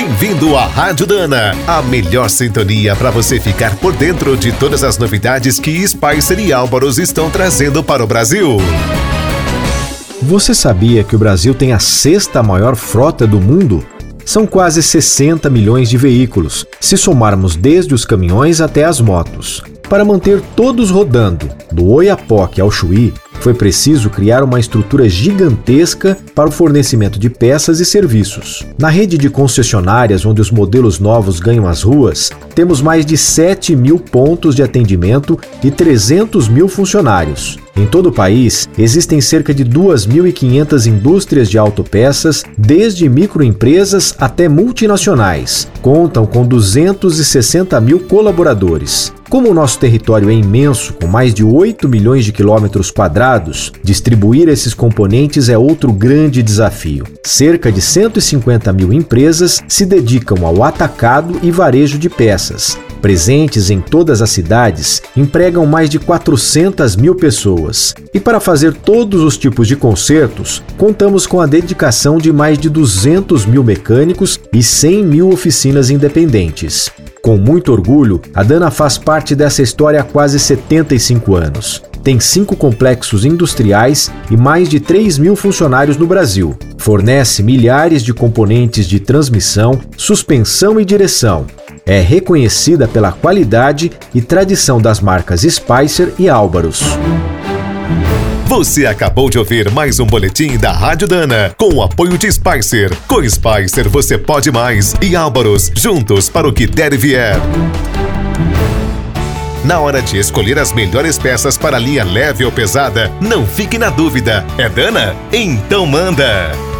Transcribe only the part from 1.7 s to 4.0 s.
melhor sintonia para você ficar por